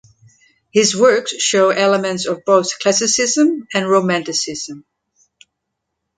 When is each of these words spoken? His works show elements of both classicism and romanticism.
His 0.71 0.97
works 0.99 1.29
show 1.37 1.69
elements 1.69 2.25
of 2.25 2.43
both 2.43 2.79
classicism 2.79 3.67
and 3.71 3.87
romanticism. 3.87 4.83